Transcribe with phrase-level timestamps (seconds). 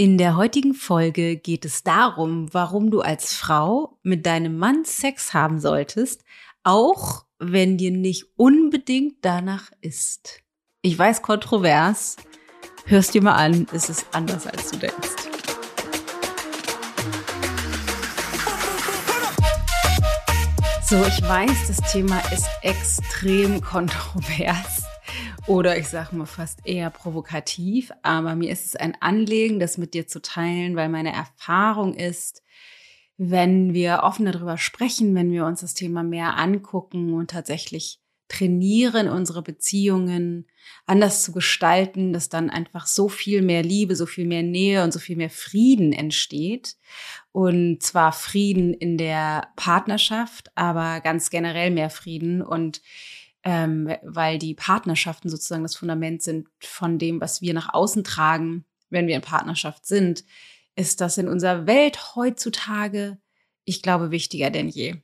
[0.00, 5.34] In der heutigen Folge geht es darum, warum du als Frau mit deinem Mann Sex
[5.34, 6.22] haben solltest,
[6.62, 10.44] auch wenn dir nicht unbedingt danach ist.
[10.82, 12.14] Ich weiß, kontrovers.
[12.84, 15.16] Hörst dir mal an, es ist anders, als du denkst.
[20.88, 24.87] So, ich weiß, das Thema ist extrem kontrovers
[25.48, 29.94] oder ich sage mal fast eher provokativ, aber mir ist es ein Anliegen, das mit
[29.94, 32.42] dir zu teilen, weil meine Erfahrung ist,
[33.16, 39.08] wenn wir offen darüber sprechen, wenn wir uns das Thema mehr angucken und tatsächlich trainieren,
[39.08, 40.46] unsere Beziehungen
[40.84, 44.92] anders zu gestalten, dass dann einfach so viel mehr Liebe, so viel mehr Nähe und
[44.92, 46.76] so viel mehr Frieden entsteht.
[47.32, 52.82] Und zwar Frieden in der Partnerschaft, aber ganz generell mehr Frieden und
[53.44, 58.64] ähm, weil die Partnerschaften sozusagen das Fundament sind von dem, was wir nach außen tragen,
[58.90, 60.24] wenn wir in Partnerschaft sind,
[60.74, 63.18] ist das in unserer Welt heutzutage,
[63.64, 64.96] ich glaube, wichtiger denn je.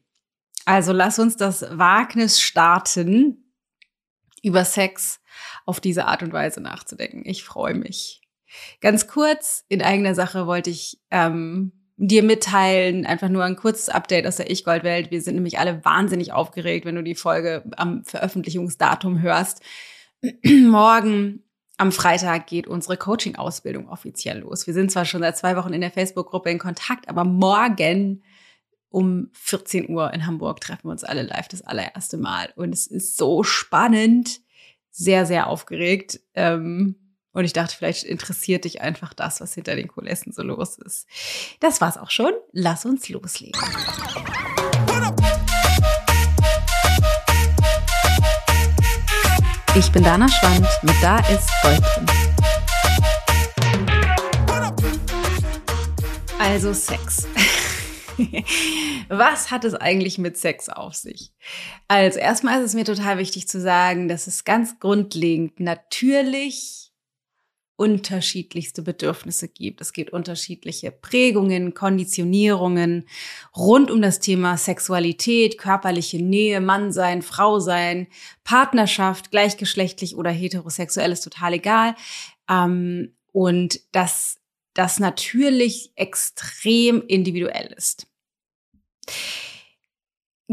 [0.64, 3.44] Also lass uns das Wagnis starten,
[4.42, 5.20] über Sex
[5.64, 7.22] auf diese Art und Weise nachzudenken.
[7.24, 8.20] Ich freue mich.
[8.80, 13.06] Ganz kurz in eigener Sache wollte ich ähm, dir mitteilen.
[13.06, 15.10] Einfach nur ein kurzes Update aus der Ich-Gold-Welt.
[15.10, 19.62] Wir sind nämlich alle wahnsinnig aufgeregt, wenn du die Folge am Veröffentlichungsdatum hörst.
[20.44, 21.44] Morgen
[21.76, 24.66] am Freitag geht unsere Coaching-Ausbildung offiziell los.
[24.66, 28.22] Wir sind zwar schon seit zwei Wochen in der Facebook-Gruppe in Kontakt, aber morgen
[28.90, 32.52] um 14 Uhr in Hamburg treffen wir uns alle live das allererste Mal.
[32.54, 34.40] Und es ist so spannend,
[34.90, 36.20] sehr, sehr aufgeregt.
[36.34, 37.03] Ähm,
[37.34, 41.06] und ich dachte, vielleicht interessiert dich einfach das, was hinter den Kulissen so los ist.
[41.60, 42.32] Das war's auch schon.
[42.52, 43.60] Lass uns loslegen.
[49.76, 52.06] Ich bin Dana Schwand mit Da ist Gold drin.
[56.38, 57.26] Also Sex.
[59.08, 61.32] Was hat es eigentlich mit Sex auf sich?
[61.88, 66.83] Also erstmal ist es mir total wichtig zu sagen, dass es ganz grundlegend natürlich
[67.76, 69.80] unterschiedlichste Bedürfnisse gibt.
[69.80, 73.06] Es gibt unterschiedliche Prägungen, Konditionierungen
[73.56, 78.06] rund um das Thema Sexualität, körperliche Nähe, Mann sein, Frau sein,
[78.44, 81.94] Partnerschaft, gleichgeschlechtlich oder heterosexuell ist total egal.
[82.48, 84.36] Ähm, und dass
[84.74, 88.06] das natürlich extrem individuell ist.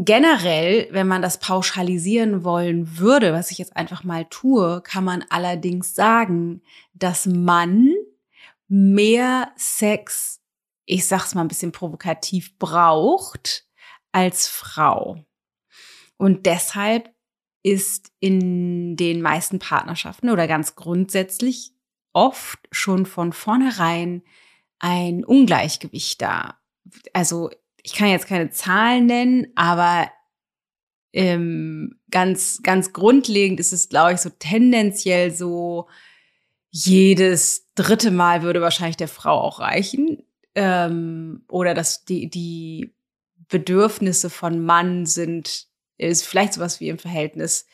[0.04, 5.24] Generell, wenn man das pauschalisieren wollen würde, was ich jetzt einfach mal tue, kann man
[5.30, 6.64] allerdings sagen,
[6.96, 7.92] dass man
[8.68, 10.42] mehr Sex,
[10.86, 13.68] ich sag's mal ein bisschen provokativ, braucht
[14.12, 15.24] als Frau.
[16.18, 17.14] Und deshalb
[17.62, 21.76] ist in den meisten Partnerschaften oder ganz grundsätzlich
[22.12, 24.24] oft schon von vornherein
[24.80, 26.58] ein Ungleichgewicht da.
[27.14, 27.52] Also
[27.84, 30.10] ich kann jetzt keine Zahlen nennen, aber
[31.14, 35.88] ähm, ganz, ganz grundlegend ist es, glaube ich, so tendenziell so,
[36.72, 40.24] jedes dritte Mal würde wahrscheinlich der Frau auch reichen.
[40.56, 42.94] Ähm, oder dass die, die
[43.50, 45.68] Bedürfnisse von Mann sind,
[45.98, 47.66] ist vielleicht sowas wie im Verhältnis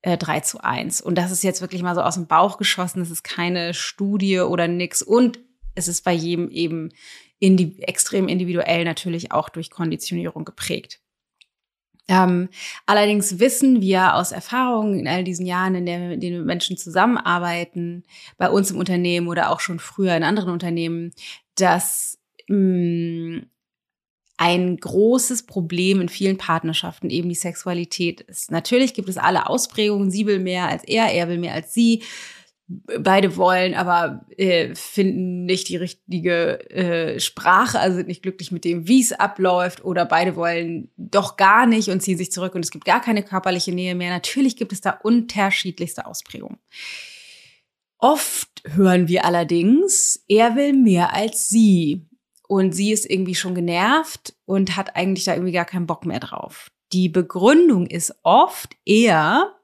[0.00, 1.02] äh, 3 zu 1.
[1.02, 3.00] Und das ist jetzt wirklich mal so aus dem Bauch geschossen.
[3.00, 5.02] Das ist keine Studie oder nix.
[5.02, 5.38] Und
[5.74, 6.90] es ist bei jedem eben
[7.38, 11.00] indi extrem individuell natürlich auch durch Konditionierung geprägt.
[12.08, 12.48] Ähm,
[12.86, 18.02] allerdings wissen wir aus Erfahrungen in all diesen Jahren, in, der, in denen Menschen zusammenarbeiten,
[18.38, 21.12] bei uns im Unternehmen oder auch schon früher in anderen Unternehmen,
[21.54, 22.18] dass
[22.48, 23.46] mh, mm,
[24.40, 28.52] ein großes Problem in vielen Partnerschaften eben die Sexualität ist.
[28.52, 30.12] Natürlich gibt es alle Ausprägungen.
[30.12, 32.04] Sie will mehr als er, er will mehr als sie
[32.68, 38.64] beide wollen, aber äh, finden nicht die richtige äh, Sprache, also sind nicht glücklich mit
[38.64, 42.64] dem, wie es abläuft, oder beide wollen doch gar nicht und ziehen sich zurück und
[42.64, 44.10] es gibt gar keine körperliche Nähe mehr.
[44.10, 46.58] Natürlich gibt es da unterschiedlichste Ausprägungen.
[47.98, 52.06] Oft hören wir allerdings, er will mehr als sie.
[52.46, 56.20] Und sie ist irgendwie schon genervt und hat eigentlich da irgendwie gar keinen Bock mehr
[56.20, 56.70] drauf.
[56.92, 59.54] Die Begründung ist oft eher,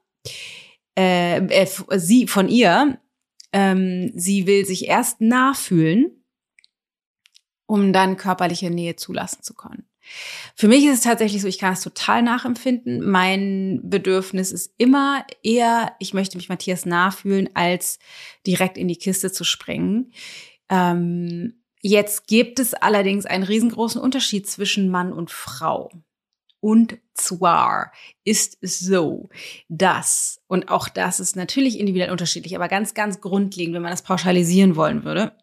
[0.97, 2.99] äh, äh, sie von ihr,
[3.53, 6.23] ähm, sie will sich erst nachfühlen,
[7.65, 9.87] um dann körperliche Nähe zulassen zu können.
[10.55, 13.09] Für mich ist es tatsächlich so, ich kann es total nachempfinden.
[13.09, 17.99] Mein Bedürfnis ist immer eher, ich möchte mich Matthias nachfühlen, als
[18.45, 20.11] direkt in die Kiste zu springen.
[20.69, 25.91] Ähm, jetzt gibt es allerdings einen riesengroßen Unterschied zwischen Mann und Frau.
[26.65, 27.91] Und zwar
[28.23, 29.29] ist es so,
[29.69, 34.01] dass, und auch das ist natürlich individuell unterschiedlich, aber ganz, ganz grundlegend, wenn man das
[34.01, 35.37] pauschalisieren wollen würde,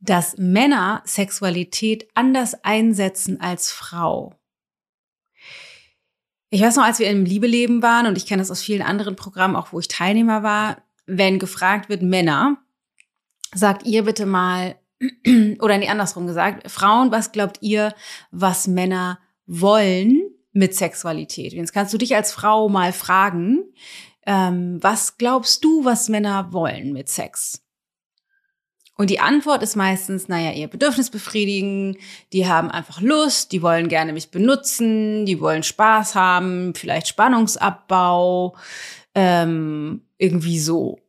[0.00, 4.34] dass Männer Sexualität anders einsetzen als Frau.
[6.50, 9.14] Ich weiß noch, als wir im Liebeleben waren, und ich kenne das aus vielen anderen
[9.14, 12.56] Programmen, auch wo ich Teilnehmer war, wenn gefragt wird, Männer,
[13.54, 14.74] sagt ihr bitte mal,
[15.60, 17.94] oder nee, andersrum gesagt, Frauen, was glaubt ihr,
[18.32, 21.52] was Männer wollen mit Sexualität?
[21.52, 23.64] Jetzt kannst du dich als Frau mal fragen,
[24.26, 27.62] ähm, was glaubst du, was Männer wollen mit Sex?
[28.96, 31.96] Und die Antwort ist meistens, naja, ihr Bedürfnis befriedigen,
[32.32, 38.54] die haben einfach Lust, die wollen gerne mich benutzen, die wollen Spaß haben, vielleicht Spannungsabbau,
[39.14, 41.00] ähm, irgendwie so.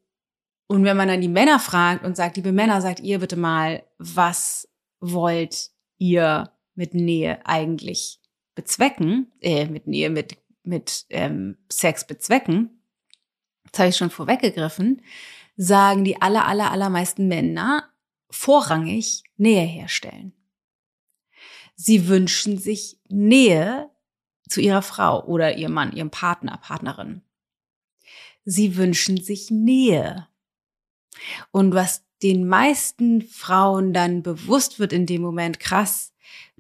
[0.68, 3.84] Und wenn man dann die Männer fragt und sagt, liebe Männer, sagt ihr bitte mal,
[4.00, 4.68] was
[5.00, 8.23] wollt ihr mit Nähe eigentlich
[8.56, 12.82] bezwecken, äh, mit Nähe, mit, mit ähm, Sex bezwecken,
[13.72, 15.02] das habe ich schon vorweggegriffen,
[15.58, 17.90] sagen die aller, aller, allermeisten Männer
[18.30, 20.34] vorrangig Nähe herstellen.
[21.76, 23.90] Sie wünschen sich Nähe
[24.48, 27.24] zu ihrer Frau oder ihrem Mann, ihrem Partner, Partnerin.
[28.46, 30.28] Sie wünschen sich Nähe.
[31.52, 36.13] Und was den meisten Frauen dann bewusst wird in dem Moment, krass,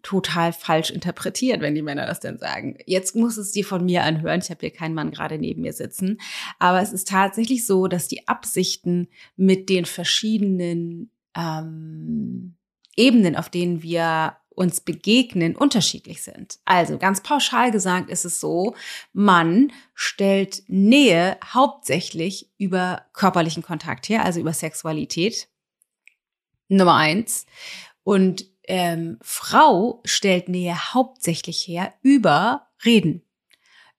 [0.04, 2.78] total falsch interpretiert, wenn die Männer das denn sagen.
[2.86, 4.42] Jetzt muss es dir von mir anhören.
[4.44, 6.20] Ich habe hier keinen Mann gerade neben mir sitzen.
[6.60, 9.08] Aber es ist tatsächlich so, dass die Absichten
[9.38, 12.56] mit den verschiedenen ähm,
[12.96, 16.60] Ebenen, auf denen wir uns begegnen, unterschiedlich sind.
[16.66, 18.76] Also ganz pauschal gesagt ist es so,
[19.14, 25.48] man stellt Nähe hauptsächlich über körperlichen Kontakt her, also über Sexualität.
[26.68, 27.46] Nummer eins.
[28.04, 33.24] Und ähm, Frau stellt Nähe hauptsächlich her über Reden,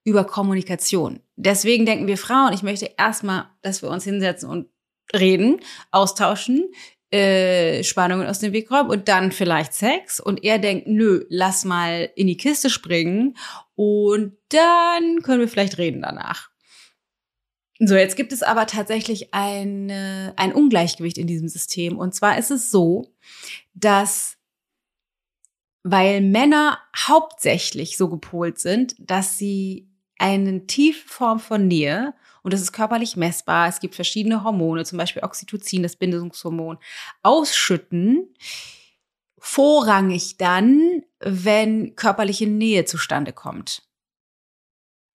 [0.03, 1.19] über Kommunikation.
[1.35, 4.67] Deswegen denken wir Frauen, ich möchte erstmal, dass wir uns hinsetzen und
[5.13, 5.59] reden,
[5.91, 6.71] austauschen,
[7.11, 10.19] äh, Spannungen aus dem Weg räumen und dann vielleicht Sex.
[10.19, 13.37] Und er denkt, nö, lass mal in die Kiste springen
[13.75, 16.49] und dann können wir vielleicht reden danach.
[17.79, 21.97] So, jetzt gibt es aber tatsächlich eine, ein Ungleichgewicht in diesem System.
[21.97, 23.13] Und zwar ist es so,
[23.73, 24.34] dass
[25.87, 29.87] weil Männer hauptsächlich so gepolt sind, dass sie
[30.17, 34.97] eine tiefe Form von Nähe, und das ist körperlich messbar, es gibt verschiedene Hormone, zum
[34.97, 36.79] Beispiel Oxytocin, das Bindungshormon,
[37.21, 38.33] ausschütten,
[39.37, 43.83] vorrangig dann, wenn körperliche Nähe zustande kommt.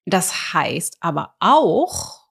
[0.07, 2.29] Das heißt aber auch,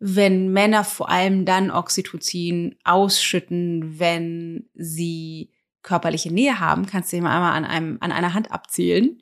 [0.00, 5.51] wenn Männer vor allem dann Oxytocin ausschütten, wenn sie
[5.82, 9.20] körperliche Nähe haben, kannst du dir mal einmal an, einem, an einer Hand abzählen.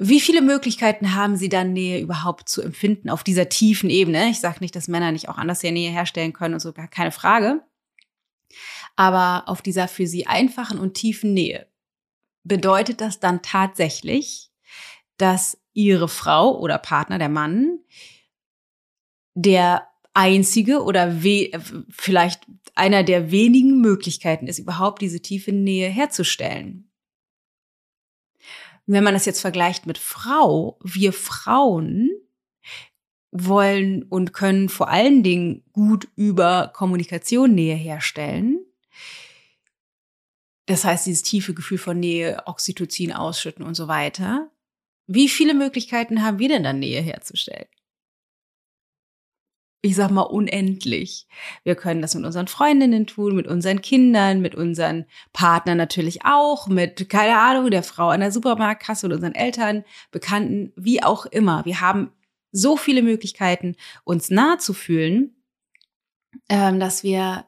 [0.00, 4.28] Wie viele Möglichkeiten haben sie dann, Nähe überhaupt zu empfinden auf dieser tiefen Ebene?
[4.28, 7.10] Ich sage nicht, dass Männer nicht auch anders Nähe herstellen können und so, gar keine
[7.10, 7.64] Frage.
[8.94, 11.66] Aber auf dieser für sie einfachen und tiefen Nähe
[12.44, 14.50] bedeutet das dann tatsächlich,
[15.16, 17.78] dass ihre Frau oder Partner, der Mann,
[19.34, 19.87] der
[20.18, 21.22] einzige oder
[21.90, 22.42] vielleicht
[22.74, 26.90] einer der wenigen Möglichkeiten ist, überhaupt diese tiefe Nähe herzustellen.
[28.86, 32.10] wenn man das jetzt vergleicht mit Frau, wir Frauen
[33.30, 38.64] wollen und können vor allen Dingen gut über Kommunikation Nähe herstellen.
[40.66, 44.50] Das heißt, dieses tiefe Gefühl von Nähe, Oxytocin ausschütten und so weiter.
[45.06, 47.68] Wie viele Möglichkeiten haben wir denn dann Nähe herzustellen?
[49.80, 51.26] Ich sag mal, unendlich.
[51.62, 56.66] Wir können das mit unseren Freundinnen tun, mit unseren Kindern, mit unseren Partnern natürlich auch,
[56.66, 61.64] mit, keine Ahnung, der Frau an der Supermarktkasse und unseren Eltern, Bekannten, wie auch immer.
[61.64, 62.10] Wir haben
[62.50, 65.36] so viele Möglichkeiten, uns nahe zu fühlen,
[66.48, 67.44] ähm, dass wir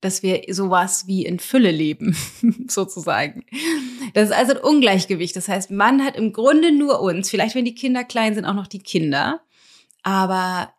[0.00, 2.14] dass wir sowas wie in Fülle leben,
[2.68, 3.46] sozusagen.
[4.12, 5.34] Das ist also ein Ungleichgewicht.
[5.34, 8.52] Das heißt, man hat im Grunde nur uns, vielleicht wenn die Kinder klein sind, auch
[8.52, 9.40] noch die Kinder.
[10.02, 10.73] Aber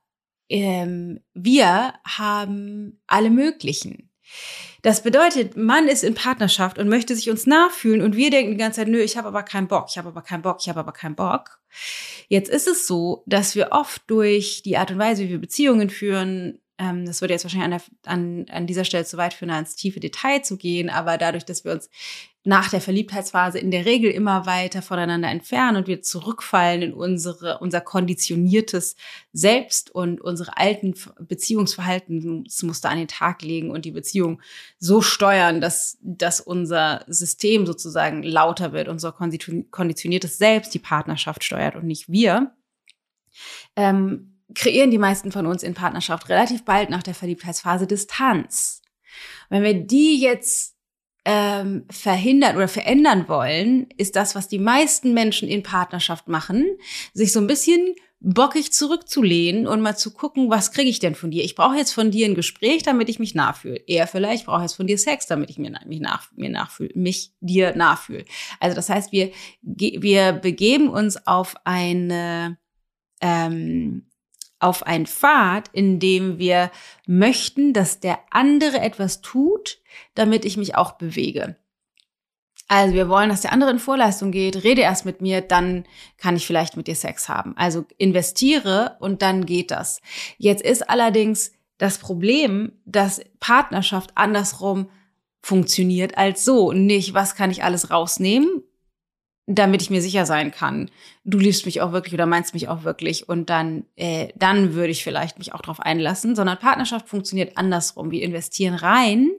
[0.49, 4.09] ähm, wir haben alle möglichen.
[4.81, 8.57] Das bedeutet, man ist in Partnerschaft und möchte sich uns nachfühlen und wir denken die
[8.57, 10.79] ganze Zeit, nö, ich habe aber keinen Bock, ich habe aber keinen Bock, ich habe
[10.79, 11.59] aber keinen Bock.
[12.27, 15.89] Jetzt ist es so, dass wir oft durch die Art und Weise, wie wir Beziehungen
[15.89, 19.51] führen, ähm, das würde jetzt wahrscheinlich an, der, an, an dieser Stelle zu weit führen,
[19.51, 21.89] ans tiefe Detail zu gehen, aber dadurch, dass wir uns
[22.43, 27.57] nach der Verliebtheitsphase in der Regel immer weiter voneinander entfernen und wir zurückfallen in unsere,
[27.57, 28.95] unser konditioniertes
[29.33, 34.41] Selbst und unsere alten Beziehungsverhaltensmuster an den Tag legen und die Beziehung
[34.77, 41.75] so steuern, dass, dass unser System sozusagen lauter wird, unser konditioniertes Selbst die Partnerschaft steuert
[41.75, 42.53] und nicht wir.
[43.75, 48.81] Ähm, kreieren die meisten von uns in Partnerschaft relativ bald nach der Verliebtheitsphase Distanz.
[49.49, 50.75] Wenn wir die jetzt
[51.25, 56.65] ähm, verhindern oder verändern wollen, ist das, was die meisten Menschen in Partnerschaft machen,
[57.13, 61.31] sich so ein bisschen bockig zurückzulehnen und mal zu gucken, was kriege ich denn von
[61.31, 61.43] dir?
[61.43, 63.81] Ich brauche jetzt von dir ein Gespräch, damit ich mich nachfühle.
[63.87, 67.33] Er vielleicht braucht jetzt von dir Sex, damit ich mir, mich, nach, mir nachfühle, mich
[67.39, 68.25] dir nachfühle.
[68.59, 69.31] Also das heißt, wir,
[69.61, 72.57] wir begeben uns auf eine
[73.21, 74.04] ähm,
[74.65, 76.71] auf einen Pfad, in dem wir
[77.05, 79.79] möchten, dass der andere etwas tut,
[80.15, 81.55] damit ich mich auch bewege.
[82.67, 85.85] Also wir wollen, dass der andere in Vorleistung geht, rede erst mit mir, dann
[86.17, 87.55] kann ich vielleicht mit dir Sex haben.
[87.55, 90.01] Also investiere und dann geht das.
[90.39, 94.89] Jetzt ist allerdings das Problem, dass Partnerschaft andersrum
[95.41, 96.71] funktioniert als so.
[96.71, 98.63] Nicht, was kann ich alles rausnehmen,
[99.47, 100.89] damit ich mir sicher sein kann,
[101.23, 104.91] du liebst mich auch wirklich oder meinst mich auch wirklich und dann, äh, dann würde
[104.91, 108.09] ich vielleicht mich auch darauf einlassen, sondern Partnerschaft funktioniert andersrum.
[108.09, 109.29] Wir investieren rein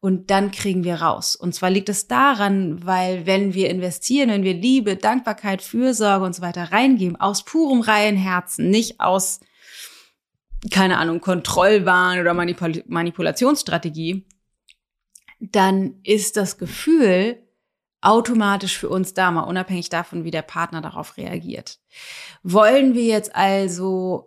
[0.00, 1.36] und dann kriegen wir raus.
[1.36, 6.34] Und zwar liegt es daran, weil wenn wir investieren, wenn wir Liebe, Dankbarkeit, Fürsorge und
[6.34, 9.40] so weiter reingeben, aus purem reinen Herzen, nicht aus,
[10.70, 14.26] keine Ahnung, Kontrollwahn oder Manipul Manipulationsstrategie,
[15.40, 17.42] dann ist das Gefühl
[18.00, 21.78] automatisch für uns da, mal unabhängig davon, wie der Partner darauf reagiert.
[22.42, 24.26] Wollen wir jetzt also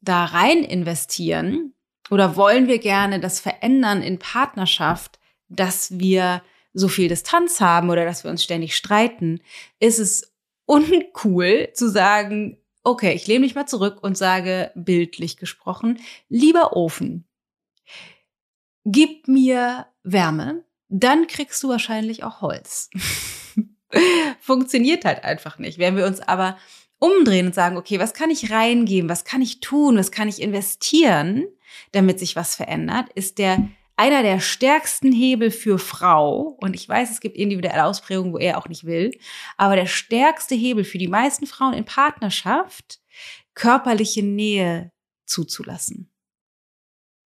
[0.00, 1.74] da rein investieren,
[2.10, 8.04] oder wollen wir gerne das verändern in Partnerschaft, dass wir so viel Distanz haben oder
[8.04, 9.40] dass wir uns ständig streiten?
[9.78, 10.34] Ist es
[10.66, 17.28] uncool zu sagen, okay, ich lehne mich mal zurück und sage, bildlich gesprochen, lieber Ofen,
[18.84, 22.90] gib mir Wärme, dann kriegst du wahrscheinlich auch Holz.
[24.40, 25.78] Funktioniert halt einfach nicht.
[25.78, 26.58] Wenn wir uns aber
[26.98, 30.42] umdrehen und sagen, okay, was kann ich reingeben, was kann ich tun, was kann ich
[30.42, 31.46] investieren,
[31.92, 37.10] damit sich was verändert, ist der einer der stärksten Hebel für Frau, und ich weiß,
[37.10, 39.10] es gibt individuelle Ausprägungen, wo er auch nicht will,
[39.58, 43.00] aber der stärkste Hebel für die meisten Frauen in Partnerschaft,
[43.54, 44.90] körperliche Nähe
[45.26, 46.10] zuzulassen.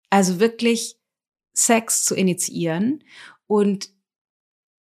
[0.09, 0.97] Also wirklich
[1.53, 3.05] Sex zu initiieren
[3.47, 3.91] und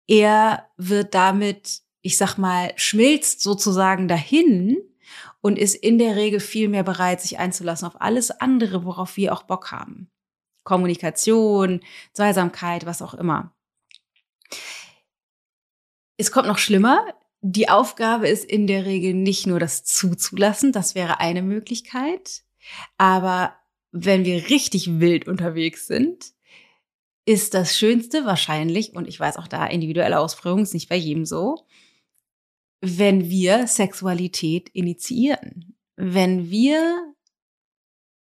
[0.07, 4.77] er wird damit, ich sag mal, schmilzt sozusagen dahin
[5.41, 9.33] und ist in der Regel viel mehr bereit, sich einzulassen auf alles andere, worauf wir
[9.33, 10.09] auch Bock haben.
[10.63, 11.81] Kommunikation,
[12.13, 13.55] Zweisamkeit, was auch immer.
[16.17, 17.05] Es kommt noch schlimmer.
[17.41, 22.43] Die Aufgabe ist in der Regel nicht nur das zuzulassen, das wäre eine Möglichkeit.
[22.97, 23.55] Aber
[23.91, 26.33] wenn wir richtig wild unterwegs sind,
[27.25, 31.25] ist das Schönste wahrscheinlich, und ich weiß auch da, individuelle Ausprägung ist nicht bei jedem
[31.25, 31.65] so,
[32.81, 35.75] wenn wir Sexualität initiieren.
[35.95, 37.13] Wenn wir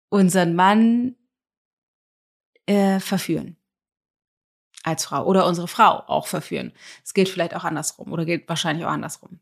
[0.09, 1.15] unseren Mann
[2.67, 3.57] äh, verführen.
[4.83, 5.25] Als Frau.
[5.25, 6.71] Oder unsere Frau auch verführen.
[7.03, 9.39] Es gilt vielleicht auch andersrum oder gilt wahrscheinlich auch andersrum.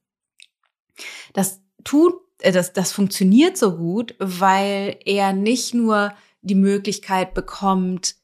[1.33, 8.15] Das tut, äh, das, das funktioniert so gut, weil er nicht nur die Möglichkeit bekommt,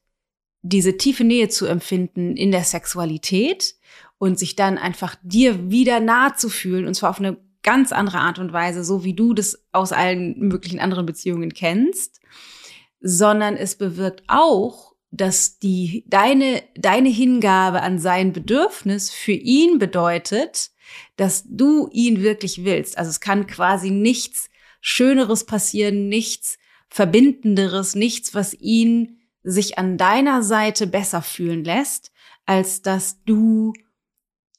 [0.62, 3.76] diese tiefe Nähe zu empfinden in der Sexualität
[4.18, 8.20] und sich dann einfach dir wieder nahe zu fühlen und zwar auf eine ganz andere
[8.20, 12.20] Art und Weise, so wie du das aus allen möglichen anderen Beziehungen kennst,
[13.02, 20.72] sondern es bewirkt auch, dass die deine deine Hingabe an sein Bedürfnis für ihn bedeutet,
[21.16, 22.98] dass du ihn wirklich willst.
[22.98, 24.50] Also es kann quasi nichts
[24.82, 26.58] Schöneres passieren, nichts
[26.90, 32.12] Verbindenderes, nichts, was ihn sich an deiner Seite besser fühlen lässt,
[32.46, 33.74] als dass du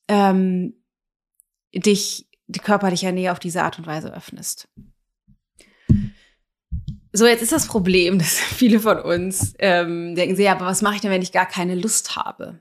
[0.09, 0.75] ähm,
[1.75, 4.69] dich die körperliche Nähe auf diese Art und Weise öffnest.
[7.13, 10.97] So, jetzt ist das Problem, dass viele von uns ähm, denken, ja, aber was mache
[10.97, 12.61] ich denn, wenn ich gar keine Lust habe?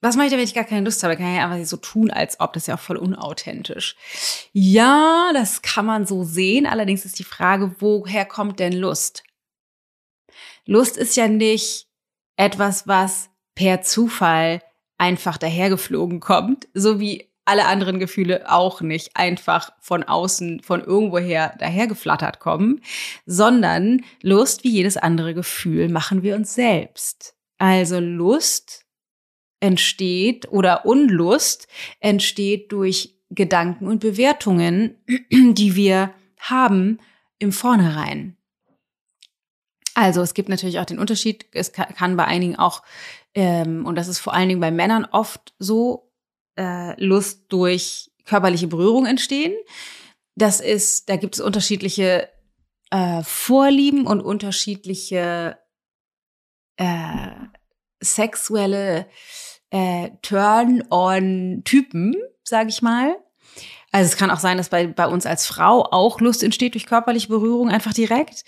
[0.00, 1.16] Was mache ich denn, wenn ich gar keine Lust habe?
[1.16, 3.94] Kann ich einfach so tun, als ob das ist ja auch voll unauthentisch.
[4.52, 6.66] Ja, das kann man so sehen.
[6.66, 9.22] Allerdings ist die Frage, woher kommt denn Lust?
[10.66, 11.86] Lust ist ja nicht
[12.36, 14.62] etwas, was per Zufall
[14.98, 21.54] einfach dahergeflogen kommt, so wie alle anderen Gefühle auch nicht einfach von außen, von irgendwoher
[21.58, 22.80] dahergeflattert kommen,
[23.26, 27.34] sondern Lust wie jedes andere Gefühl machen wir uns selbst.
[27.58, 28.84] Also Lust
[29.60, 31.68] entsteht oder Unlust
[32.00, 34.96] entsteht durch Gedanken und Bewertungen,
[35.30, 36.98] die wir haben
[37.38, 38.36] im Vornherein.
[39.94, 42.82] Also es gibt natürlich auch den Unterschied, es kann bei einigen auch,
[43.34, 46.10] ähm, und das ist vor allen Dingen bei Männern oft so,
[46.58, 49.52] äh, Lust durch körperliche Berührung entstehen.
[50.34, 52.28] Das ist, da gibt es unterschiedliche
[52.90, 55.58] äh, Vorlieben und unterschiedliche
[56.76, 57.30] äh,
[58.00, 59.06] sexuelle
[59.70, 63.16] äh, Turn-on-Typen, sage ich mal.
[63.90, 66.86] Also es kann auch sein, dass bei, bei uns als Frau auch Lust entsteht durch
[66.86, 68.44] körperliche Berührung einfach direkt.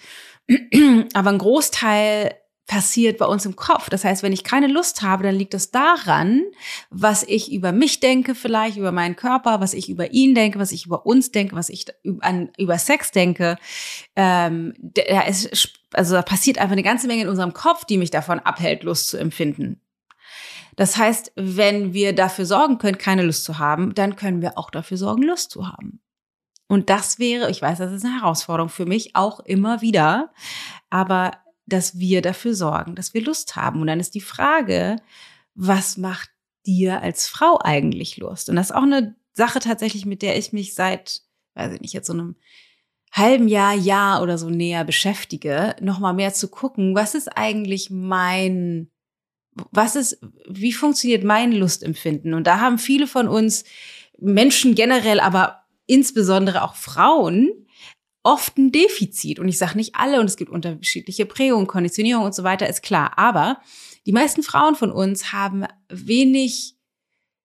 [1.14, 2.34] Aber ein Großteil
[2.66, 3.90] passiert bei uns im Kopf.
[3.90, 6.42] Das heißt, wenn ich keine Lust habe, dann liegt es daran,
[6.90, 10.72] was ich über mich denke, vielleicht über meinen Körper, was ich über ihn denke, was
[10.72, 11.86] ich über uns denke, was ich
[12.20, 13.58] an, über Sex denke.
[14.16, 18.10] Ähm, da ist, also da passiert einfach eine ganze Menge in unserem Kopf, die mich
[18.10, 19.80] davon abhält, Lust zu empfinden.
[20.76, 24.70] Das heißt, wenn wir dafür sorgen können, keine Lust zu haben, dann können wir auch
[24.70, 26.00] dafür sorgen, Lust zu haben.
[26.66, 30.32] Und das wäre, ich weiß, das ist eine Herausforderung für mich auch immer wieder,
[30.90, 31.32] aber
[31.66, 33.80] dass wir dafür sorgen, dass wir Lust haben.
[33.80, 34.96] Und dann ist die Frage,
[35.54, 36.30] was macht
[36.66, 38.48] dir als Frau eigentlich Lust?
[38.48, 41.22] Und das ist auch eine Sache tatsächlich, mit der ich mich seit,
[41.54, 42.36] weiß ich nicht, jetzt so einem
[43.12, 48.90] halben Jahr, Jahr oder so näher beschäftige, nochmal mehr zu gucken, was ist eigentlich mein,
[49.70, 50.18] was ist,
[50.48, 52.34] wie funktioniert mein Lustempfinden?
[52.34, 53.64] Und da haben viele von uns
[54.18, 57.66] Menschen generell, aber insbesondere auch Frauen,
[58.22, 59.38] oft ein Defizit.
[59.38, 62.82] Und ich sage nicht alle und es gibt unterschiedliche Prägungen, Konditionierung und so weiter, ist
[62.82, 63.18] klar.
[63.18, 63.60] Aber
[64.06, 66.76] die meisten Frauen von uns haben wenig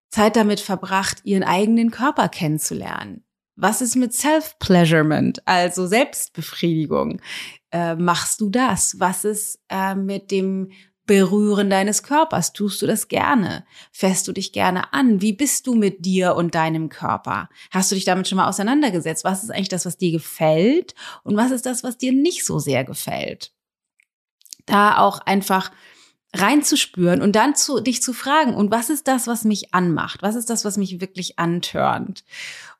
[0.10, 3.24] Zeit damit verbracht, ihren eigenen Körper kennenzulernen.
[3.56, 7.22] Was ist mit Self-Pleasurement, also Selbstbefriedigung?
[7.72, 9.00] Äh, machst du das?
[9.00, 10.72] Was ist äh, mit dem
[11.10, 12.54] Berühren deines Körpers.
[12.54, 13.66] Tust du das gerne?
[13.92, 15.24] Fässt du dich gerne an?
[15.24, 17.50] Wie bist du mit dir und deinem Körper?
[17.72, 19.24] Hast du dich damit schon mal auseinandergesetzt?
[19.24, 20.94] Was ist eigentlich das, was dir gefällt?
[21.24, 23.54] Und was ist das, was dir nicht so sehr gefällt?
[24.68, 25.72] Da auch einfach
[26.34, 30.22] reinzuspüren und dann zu, dich zu fragen, und was ist das, was mich anmacht?
[30.22, 32.24] Was ist das, was mich wirklich antörnt?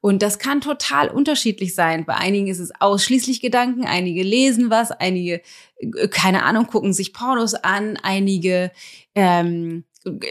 [0.02, 2.06] Und das kann total unterschiedlich sein.
[2.06, 5.42] Bei einigen ist es ausschließlich Gedanken, einige lesen was, einige,
[5.78, 8.72] äh, keine Ahnung, gucken sich Pornos an, einige
[9.16, 9.84] ähm,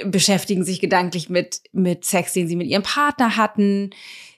[0.06, 3.90] beschäftigen sich gedanklich mit, mit Sex, den sie mit ihrem Partner hatten.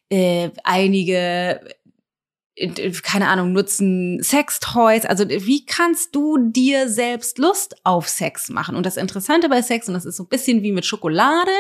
[0.09, 1.61] Äh, einige
[3.03, 5.07] keine Ahnung, nutzen Sextoys.
[5.07, 8.77] Also wie kannst du dir selbst Lust auf Sex machen?
[8.77, 11.53] Und das Interessante bei Sex, und das ist so ein bisschen wie mit Schokolade,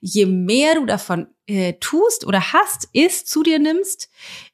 [0.00, 4.10] je mehr du davon äh, tust oder hast, isst, zu dir nimmst,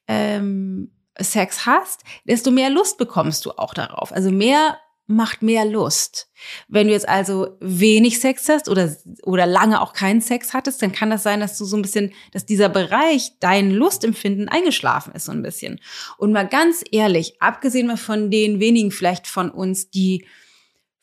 [0.07, 4.11] ähm, Sex hast, desto mehr Lust bekommst du auch darauf.
[4.11, 6.29] Also mehr macht mehr Lust.
[6.67, 10.91] Wenn du jetzt also wenig Sex hast oder, oder lange auch keinen Sex hattest, dann
[10.91, 15.25] kann das sein, dass du so ein bisschen, dass dieser Bereich dein Lustempfinden eingeschlafen ist
[15.25, 15.79] so ein bisschen.
[16.17, 20.25] Und mal ganz ehrlich, abgesehen mal von den wenigen vielleicht von uns, die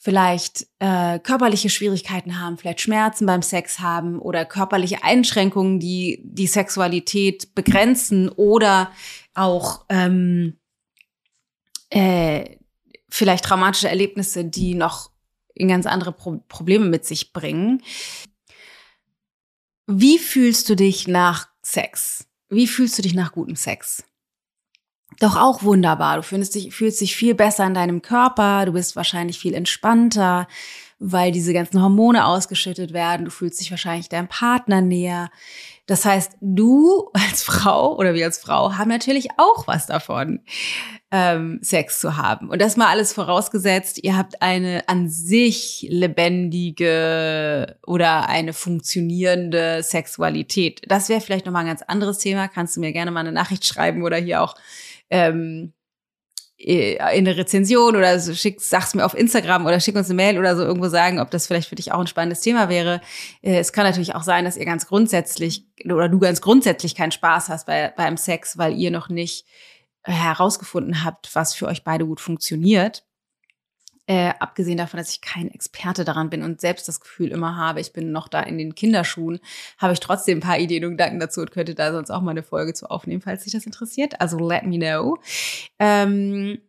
[0.02, 6.46] vielleicht äh, körperliche Schwierigkeiten haben, vielleicht Schmerzen beim Sex haben oder körperliche Einschränkungen, die die
[6.46, 8.92] Sexualität begrenzen oder
[9.34, 10.56] auch ähm,
[11.90, 12.56] äh,
[13.10, 15.10] vielleicht traumatische Erlebnisse, die noch
[15.54, 17.82] in ganz andere Pro Probleme mit sich bringen.
[19.86, 22.26] Wie fühlst du dich nach Sex?
[22.48, 24.04] Wie fühlst du dich nach gutem Sex?
[25.18, 26.16] Doch auch wunderbar.
[26.16, 28.64] Du fühlst dich, fühlst dich viel besser in deinem Körper.
[28.66, 30.46] Du bist wahrscheinlich viel entspannter,
[31.00, 33.24] weil diese ganzen Hormone ausgeschüttet werden.
[33.24, 35.30] Du fühlst dich wahrscheinlich deinem Partner näher.
[35.86, 40.40] Das heißt, du als Frau oder wir als Frau haben natürlich auch was davon,
[41.10, 42.50] ähm, Sex zu haben.
[42.50, 50.82] Und das mal alles vorausgesetzt, ihr habt eine an sich lebendige oder eine funktionierende Sexualität.
[50.86, 52.46] Das wäre vielleicht nochmal ein ganz anderes Thema.
[52.46, 54.54] Kannst du mir gerne mal eine Nachricht schreiben oder hier auch
[55.08, 55.79] ähm, äh,
[56.62, 60.38] in eine Rezension oder so schick, sag's mir auf Instagram oder schick uns eine Mail
[60.38, 63.00] oder so irgendwo sagen, ob das vielleicht für dich auch ein spannendes Thema wäre.
[63.40, 67.12] Äh, es kann natürlich auch sein, dass ihr ganz grundsätzlich oder du ganz grundsätzlich keinen
[67.12, 69.46] Spaß hast bei, beim Sex, weil ihr noch nicht
[70.02, 73.04] herausgefunden habt, was für euch beide gut funktioniert.
[74.06, 77.80] Äh, abgesehen davon, dass ich kein Experte daran bin und selbst das Gefühl immer habe,
[77.80, 79.38] ich bin noch da in den Kinderschuhen,
[79.78, 82.32] habe ich trotzdem ein paar Ideen und Gedanken dazu und könnte da sonst auch mal
[82.32, 84.20] eine Folge zu aufnehmen, falls sich das interessiert.
[84.20, 85.18] Also let me know.
[85.80, 86.60] Ähm,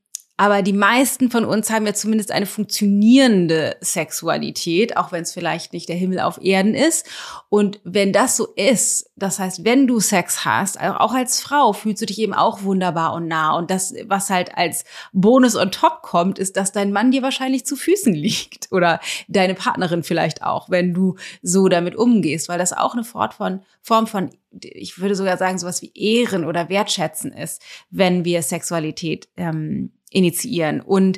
[0.41, 5.71] aber die meisten von uns haben ja zumindest eine funktionierende Sexualität, auch wenn es vielleicht
[5.71, 7.07] nicht der Himmel auf Erden ist.
[7.49, 12.01] Und wenn das so ist, das heißt, wenn du Sex hast, auch als Frau, fühlst
[12.01, 13.55] du dich eben auch wunderbar und nah.
[13.55, 17.63] Und das, was halt als Bonus on top kommt, ist, dass dein Mann dir wahrscheinlich
[17.67, 22.73] zu Füßen liegt oder deine Partnerin vielleicht auch, wenn du so damit umgehst, weil das
[22.73, 27.31] auch eine Form von, Form von ich würde sogar sagen, sowas wie Ehren oder Wertschätzen
[27.31, 30.81] ist, wenn wir Sexualität ähm, initiieren.
[30.81, 31.17] Und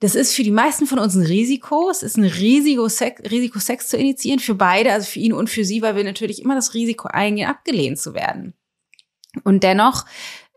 [0.00, 1.88] das ist für die meisten von uns ein Risiko.
[1.88, 5.48] Es ist ein Risiko Sex, Risiko, Sex zu initiieren für beide, also für ihn und
[5.48, 8.52] für sie, weil wir natürlich immer das Risiko eingehen, abgelehnt zu werden.
[9.44, 10.04] Und dennoch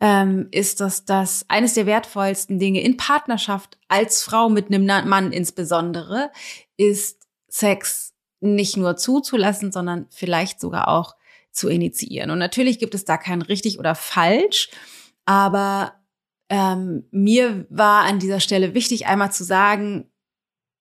[0.01, 5.31] ähm, ist das, dass eines der wertvollsten Dinge in Partnerschaft als Frau mit einem Mann
[5.31, 6.31] insbesondere
[6.75, 11.15] ist Sex nicht nur zuzulassen, sondern vielleicht sogar auch
[11.51, 12.29] zu initiieren.
[12.29, 14.69] Und natürlich gibt es da kein richtig oder falsch,
[15.25, 15.93] aber
[16.49, 20.09] ähm, mir war an dieser Stelle wichtig, einmal zu sagen,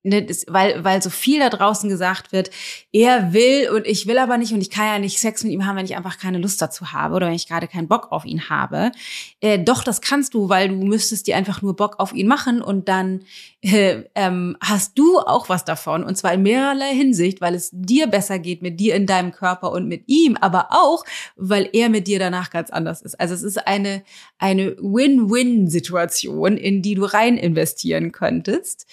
[0.06, 2.50] ne, weil, weil so viel da draußen gesagt wird,
[2.92, 5.66] er will und ich will aber nicht und ich kann ja nicht Sex mit ihm
[5.66, 8.24] haben, wenn ich einfach keine Lust dazu habe oder wenn ich gerade keinen Bock auf
[8.24, 8.92] ihn habe.
[9.40, 12.62] Äh, doch, das kannst du, weil du müsstest dir einfach nur Bock auf ihn machen
[12.62, 13.24] und dann
[13.62, 18.06] äh, ähm, hast du auch was davon und zwar in mehrerlei Hinsicht, weil es dir
[18.06, 21.04] besser geht mit dir in deinem Körper und mit ihm, aber auch,
[21.36, 23.18] weil er mit dir danach ganz anders ist.
[23.18, 24.02] Also es ist eine,
[24.38, 28.86] eine Win-Win-Situation, in die du rein investieren könntest.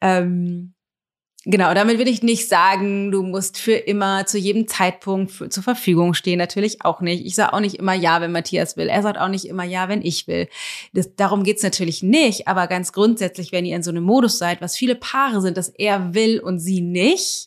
[0.00, 0.74] Ähm,
[1.46, 5.62] Genau, damit will ich nicht sagen, du musst für immer zu jedem Zeitpunkt für, zur
[5.62, 6.36] Verfügung stehen.
[6.36, 7.24] Natürlich auch nicht.
[7.24, 8.88] Ich sage auch nicht immer ja, wenn Matthias will.
[8.88, 10.48] Er sagt auch nicht immer ja, wenn ich will.
[10.92, 12.46] Das, darum geht's natürlich nicht.
[12.46, 15.70] Aber ganz grundsätzlich, wenn ihr in so einem Modus seid, was viele Paare sind, dass
[15.70, 17.46] er will und sie nicht,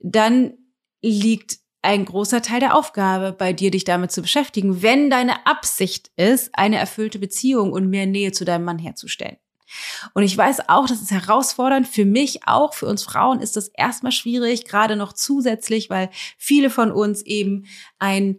[0.00, 0.54] dann
[1.00, 6.10] liegt ein großer Teil der Aufgabe bei dir, dich damit zu beschäftigen, wenn deine Absicht
[6.16, 9.36] ist, eine erfüllte Beziehung und mehr Nähe zu deinem Mann herzustellen.
[10.14, 11.86] Und ich weiß auch, das ist herausfordernd.
[11.86, 16.70] Für mich auch, für uns Frauen ist das erstmal schwierig, gerade noch zusätzlich, weil viele
[16.70, 17.66] von uns eben
[17.98, 18.38] ein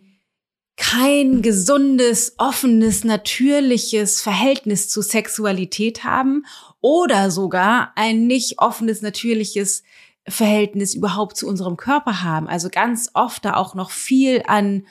[0.79, 6.45] kein gesundes, offenes, natürliches Verhältnis zu Sexualität haben
[6.79, 9.83] oder sogar ein nicht offenes, natürliches
[10.25, 12.47] Verhältnis überhaupt zu unserem Körper haben.
[12.47, 14.87] Also ganz oft da auch noch viel an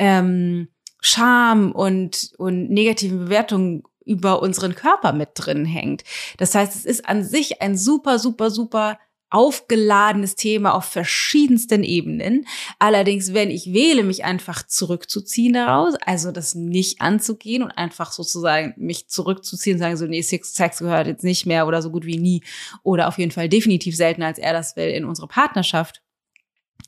[0.00, 0.68] ähm,
[1.00, 6.02] Scham und, und negativen Bewertungen über unseren Körper mit drin hängt.
[6.38, 8.98] Das heißt, es ist an sich ein super, super, super
[9.30, 12.46] aufgeladenes Thema auf verschiedensten Ebenen.
[12.78, 18.74] Allerdings, wenn ich wähle, mich einfach zurückzuziehen daraus, also das nicht anzugehen und einfach sozusagen
[18.78, 22.42] mich zurückzuziehen, sagen so, nee, Sex, gehört jetzt nicht mehr oder so gut wie nie
[22.82, 26.02] oder auf jeden Fall definitiv seltener, als er das will in unsere Partnerschaft,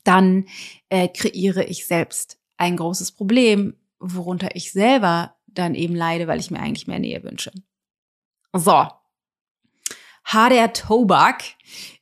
[0.03, 0.45] dann
[0.89, 6.51] äh, kreiere ich selbst ein großes Problem, worunter ich selber dann eben leide, weil ich
[6.51, 7.51] mir eigentlich mehr Nähe wünsche.
[8.53, 8.87] So.
[10.23, 11.43] HDR Tobak.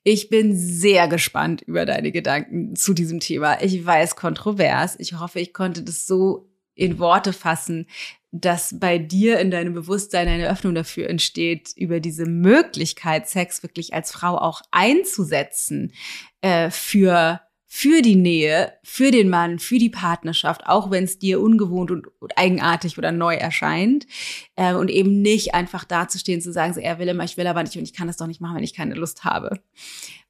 [0.04, 3.62] Ich bin sehr gespannt über deine Gedanken zu diesem Thema.
[3.62, 4.96] Ich weiß kontrovers.
[5.00, 7.88] Ich hoffe, ich konnte das so in Worte fassen,
[8.32, 13.94] dass bei dir in deinem Bewusstsein eine Öffnung dafür entsteht, über diese Möglichkeit, Sex wirklich
[13.94, 15.94] als Frau auch einzusetzen
[16.42, 21.40] äh, für für die Nähe, für den Mann, für die Partnerschaft, auch wenn es dir
[21.40, 24.08] ungewohnt und, eigenartig oder neu erscheint.
[24.56, 27.62] Äh, und eben nicht einfach dazustehen, zu sagen, so, er will immer, ich will aber
[27.62, 29.62] nicht und ich kann das doch nicht machen, wenn ich keine Lust habe.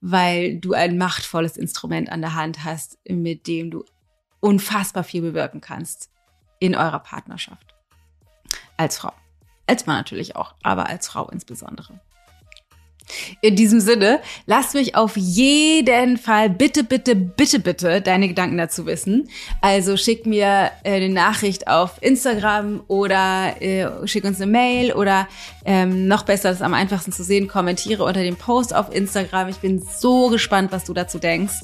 [0.01, 3.85] Weil du ein machtvolles Instrument an der Hand hast, mit dem du
[4.41, 6.11] unfassbar viel bewirken kannst
[6.59, 7.73] in eurer Partnerschaft.
[8.75, 9.13] Als Frau.
[9.65, 12.01] Als Mann natürlich auch, aber als Frau insbesondere.
[13.41, 18.85] In diesem Sinne, lass mich auf jeden Fall bitte, bitte, bitte, bitte deine Gedanken dazu
[18.85, 19.29] wissen.
[19.61, 25.27] Also schick mir äh, eine Nachricht auf Instagram oder äh, schick uns eine Mail oder
[25.65, 29.49] ähm, noch besser, das ist am einfachsten zu sehen, kommentiere unter dem Post auf Instagram.
[29.49, 31.61] Ich bin so gespannt, was du dazu denkst,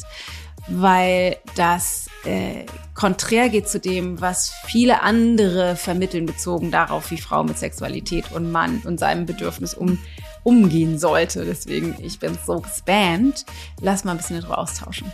[0.68, 7.44] weil das äh, konträr geht zu dem, was viele andere vermitteln, bezogen darauf, wie Frau
[7.44, 10.00] mit Sexualität und Mann und seinem Bedürfnis um
[10.46, 11.44] umgehen sollte.
[11.44, 13.46] Deswegen, ich bin so gespannt.
[13.82, 15.12] Lass mal ein bisschen darüber austauschen.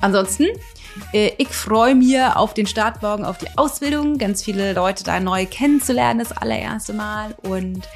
[0.00, 0.48] Ansonsten,
[1.12, 5.20] äh, ich freue mich auf den Start morgen, auf die Ausbildung, ganz viele Leute da
[5.20, 7.34] neu kennenzulernen, das allererste Mal.
[7.42, 7.88] Und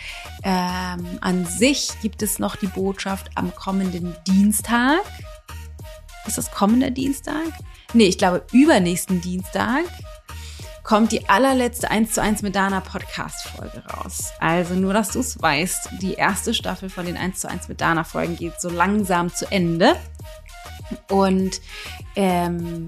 [0.45, 5.01] ähm, an sich gibt es noch die Botschaft am kommenden Dienstag.
[6.27, 7.53] Ist das kommender Dienstag?
[7.93, 9.85] Nee, ich glaube übernächsten Dienstag
[10.87, 14.31] kommt die allerletzte 1 zu 1 mit Dana Podcast Folge raus.
[14.39, 17.81] Also nur, dass du es weißt, die erste Staffel von den 1 zu 1 mit
[17.81, 19.97] Dana Folgen geht so langsam zu Ende
[21.11, 21.61] und
[22.15, 22.87] ähm,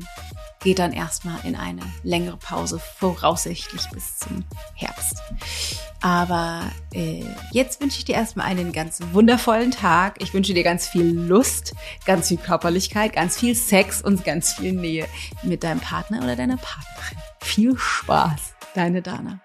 [0.61, 4.45] geht dann erstmal in eine längere Pause, voraussichtlich bis zum
[4.77, 5.21] Herbst.
[6.01, 10.23] Aber äh, jetzt wünsche ich dir erstmal einen ganz wundervollen Tag.
[10.23, 11.75] Ich wünsche dir ganz viel Lust,
[12.07, 15.07] ganz viel Körperlichkeit, ganz viel Sex und ganz viel Nähe
[15.43, 17.19] mit deinem Partner oder deiner Partnerin.
[17.41, 19.41] Viel Spaß, deine Dana.